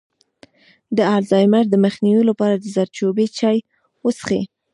د 0.97 0.99
الزایمر 1.17 1.63
د 1.69 1.75
مخنیوي 1.85 2.23
لپاره 2.29 2.55
د 2.57 2.65
زردچوبې 2.75 3.25
چای 3.37 3.57
وڅښئ 4.03 4.41